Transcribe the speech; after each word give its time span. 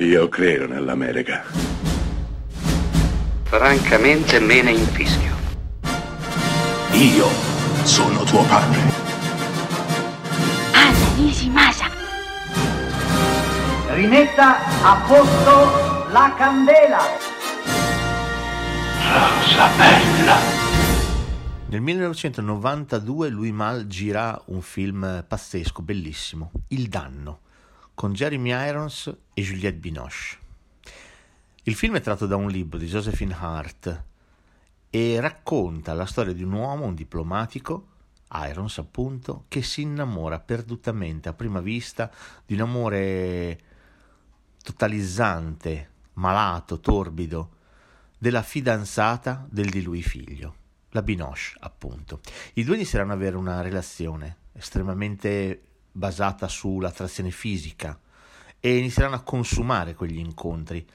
Io 0.00 0.28
credo 0.28 0.68
nell'America. 0.68 1.42
Francamente 3.42 4.38
me 4.38 4.62
ne 4.62 4.70
infischio. 4.70 5.34
Io 6.92 7.26
sono 7.82 8.22
tuo 8.22 8.44
padre. 8.44 8.78
Anna 10.72 11.14
Nishimasa. 11.16 11.90
Rimetta 13.88 14.58
a 14.84 15.04
posto 15.04 16.10
la 16.12 16.32
candela. 16.36 17.00
Rosa 19.02 19.68
bella. 19.76 20.36
Nel 21.70 21.80
1992 21.80 23.28
Louis 23.30 23.52
Mal 23.52 23.88
gira 23.88 24.40
un 24.46 24.62
film 24.62 25.24
pazzesco, 25.26 25.82
bellissimo, 25.82 26.52
Il 26.68 26.86
danno, 26.86 27.40
con 27.98 28.12
Jeremy 28.12 28.50
Irons 28.50 29.12
e 29.34 29.42
Juliette 29.42 29.76
Binoche. 29.76 30.38
Il 31.64 31.74
film 31.74 31.96
è 31.96 32.00
tratto 32.00 32.26
da 32.26 32.36
un 32.36 32.48
libro 32.48 32.78
di 32.78 32.86
Josephine 32.86 33.34
Hart 33.36 34.04
e 34.88 35.18
racconta 35.18 35.94
la 35.94 36.06
storia 36.06 36.32
di 36.32 36.44
un 36.44 36.52
uomo, 36.52 36.84
un 36.84 36.94
diplomatico, 36.94 37.88
Irons 38.30 38.78
appunto, 38.78 39.46
che 39.48 39.62
si 39.62 39.80
innamora 39.80 40.38
perdutamente 40.38 41.28
a 41.28 41.32
prima 41.32 41.58
vista 41.58 42.08
di 42.46 42.54
un 42.54 42.60
amore 42.60 43.60
totalizzante, 44.62 45.90
malato, 46.12 46.78
torbido, 46.78 47.50
della 48.16 48.42
fidanzata 48.42 49.44
del 49.50 49.70
di 49.70 49.82
lui 49.82 50.02
figlio, 50.02 50.54
la 50.90 51.02
Binoche 51.02 51.56
appunto. 51.58 52.20
I 52.54 52.62
due 52.62 52.76
inizieranno 52.76 53.14
ad 53.14 53.18
avere 53.18 53.36
una 53.36 53.60
relazione 53.60 54.36
estremamente 54.52 55.62
basata 55.98 56.48
sull'attrazione 56.48 57.30
fisica 57.30 57.98
e 58.60 58.76
inizieranno 58.76 59.16
a 59.16 59.22
consumare 59.22 59.94
quegli 59.94 60.18
incontri 60.18 60.86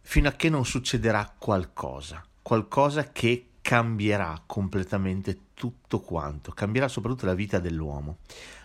fino 0.00 0.28
a 0.28 0.32
che 0.32 0.50
non 0.50 0.64
succederà 0.64 1.34
qualcosa, 1.36 2.24
qualcosa 2.42 3.10
che 3.10 3.48
cambierà 3.62 4.42
completamente 4.44 5.38
tutto 5.54 6.00
quanto, 6.00 6.52
cambierà 6.52 6.86
soprattutto 6.86 7.24
la 7.24 7.34
vita 7.34 7.58
dell'uomo, 7.58 8.18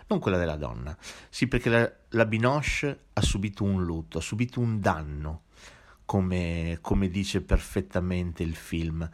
non 0.08 0.18
quella 0.18 0.36
della 0.36 0.56
donna. 0.56 0.94
Sì, 1.30 1.48
perché 1.48 1.70
la, 1.70 1.90
la 2.10 2.26
Binoche 2.26 3.04
ha 3.14 3.22
subito 3.22 3.64
un 3.64 3.82
lutto, 3.82 4.18
ha 4.18 4.20
subito 4.20 4.60
un 4.60 4.78
danno, 4.78 5.44
come, 6.04 6.78
come 6.82 7.08
dice 7.08 7.40
perfettamente 7.40 8.42
il 8.42 8.54
film, 8.54 9.08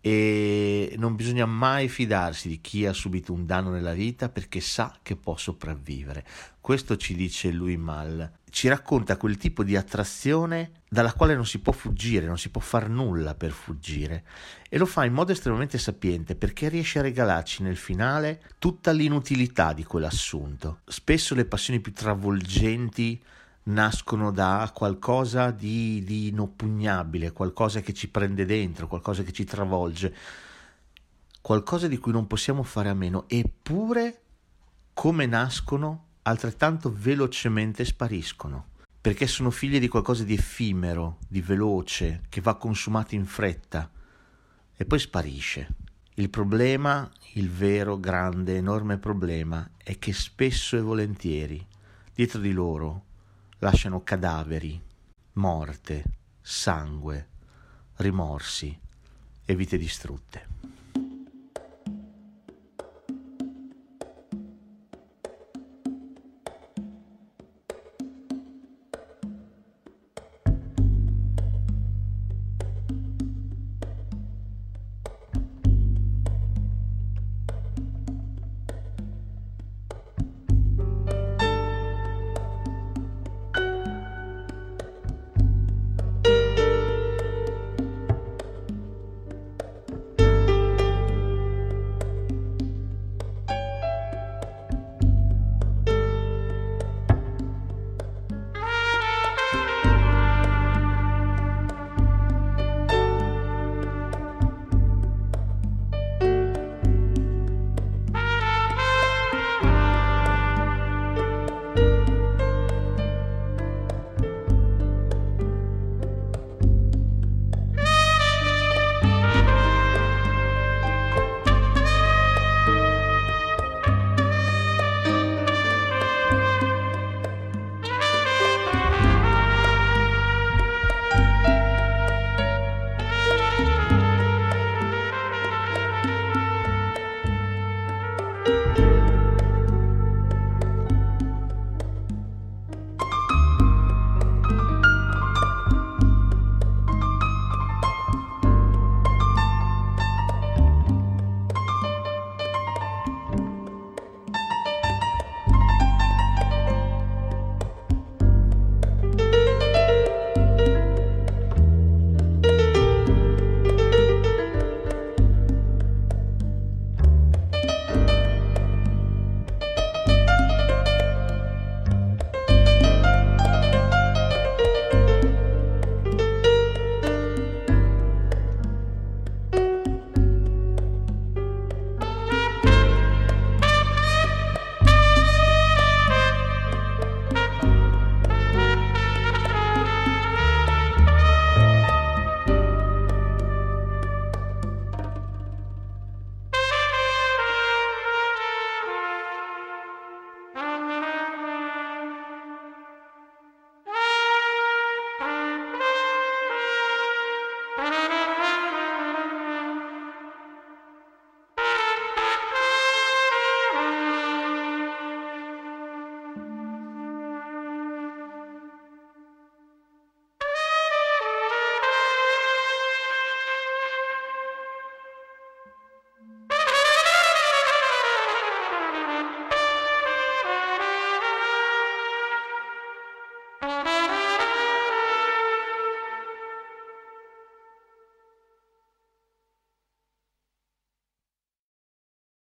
e 0.00 0.94
non 0.96 1.14
bisogna 1.14 1.44
mai 1.44 1.88
fidarsi 1.88 2.48
di 2.48 2.60
chi 2.60 2.86
ha 2.86 2.92
subito 2.92 3.32
un 3.32 3.44
danno 3.44 3.70
nella 3.70 3.92
vita 3.92 4.30
perché 4.30 4.60
sa 4.60 4.96
che 5.02 5.16
può 5.16 5.36
sopravvivere. 5.36 6.24
Questo 6.60 6.96
ci 6.96 7.14
dice 7.14 7.50
lui 7.50 7.76
Mal. 7.76 8.38
Ci 8.50 8.68
racconta 8.68 9.16
quel 9.16 9.36
tipo 9.36 9.62
di 9.62 9.76
attrazione 9.76 10.72
dalla 10.88 11.12
quale 11.12 11.34
non 11.34 11.46
si 11.46 11.60
può 11.60 11.72
fuggire, 11.72 12.26
non 12.26 12.38
si 12.38 12.48
può 12.48 12.60
far 12.60 12.88
nulla 12.88 13.34
per 13.34 13.52
fuggire 13.52 14.24
e 14.68 14.76
lo 14.76 14.86
fa 14.86 15.04
in 15.04 15.12
modo 15.12 15.32
estremamente 15.32 15.78
sapiente 15.78 16.34
perché 16.34 16.68
riesce 16.68 16.98
a 16.98 17.02
regalarci 17.02 17.62
nel 17.62 17.76
finale 17.76 18.42
tutta 18.58 18.90
l'inutilità 18.92 19.72
di 19.72 19.84
quell'assunto. 19.84 20.80
Spesso 20.86 21.34
le 21.34 21.44
passioni 21.44 21.80
più 21.80 21.92
travolgenti 21.92 23.22
nascono 23.72 24.30
da 24.30 24.70
qualcosa 24.74 25.50
di, 25.50 26.02
di 26.04 26.28
inoppugnabile, 26.28 27.32
qualcosa 27.32 27.80
che 27.80 27.92
ci 27.92 28.08
prende 28.08 28.44
dentro, 28.44 28.86
qualcosa 28.86 29.22
che 29.22 29.32
ci 29.32 29.44
travolge, 29.44 30.14
qualcosa 31.40 31.88
di 31.88 31.98
cui 31.98 32.12
non 32.12 32.26
possiamo 32.26 32.62
fare 32.62 32.88
a 32.88 32.94
meno, 32.94 33.24
eppure 33.28 34.20
come 34.92 35.26
nascono 35.26 36.06
altrettanto 36.22 36.92
velocemente 36.94 37.84
spariscono, 37.84 38.66
perché 39.00 39.26
sono 39.26 39.50
figlie 39.50 39.78
di 39.78 39.88
qualcosa 39.88 40.24
di 40.24 40.34
effimero, 40.34 41.18
di 41.26 41.40
veloce, 41.40 42.22
che 42.28 42.40
va 42.40 42.56
consumato 42.56 43.14
in 43.14 43.24
fretta 43.24 43.90
e 44.76 44.84
poi 44.84 44.98
sparisce. 44.98 45.68
Il 46.14 46.28
problema, 46.28 47.10
il 47.34 47.48
vero, 47.50 47.98
grande, 47.98 48.56
enorme 48.56 48.98
problema, 48.98 49.68
è 49.76 49.98
che 49.98 50.12
spesso 50.12 50.76
e 50.76 50.80
volentieri, 50.80 51.66
dietro 52.12 52.40
di 52.40 52.52
loro, 52.52 53.04
lasciano 53.60 54.02
cadaveri, 54.02 54.80
morte, 55.34 56.04
sangue, 56.40 57.28
rimorsi 57.96 58.78
e 59.44 59.54
vite 59.54 59.76
distrutte. 59.76 60.46